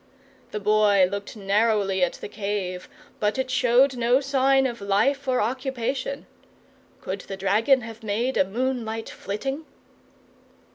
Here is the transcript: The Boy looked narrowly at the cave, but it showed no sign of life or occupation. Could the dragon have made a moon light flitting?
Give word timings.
The 0.49 0.59
Boy 0.59 1.07
looked 1.07 1.35
narrowly 1.37 2.03
at 2.03 2.13
the 2.13 2.27
cave, 2.27 2.89
but 3.19 3.37
it 3.37 3.51
showed 3.51 3.95
no 3.95 4.19
sign 4.19 4.65
of 4.65 4.81
life 4.81 5.27
or 5.27 5.39
occupation. 5.39 6.25
Could 7.01 7.21
the 7.21 7.37
dragon 7.37 7.81
have 7.81 8.01
made 8.01 8.35
a 8.35 8.43
moon 8.43 8.83
light 8.83 9.11
flitting? 9.11 9.63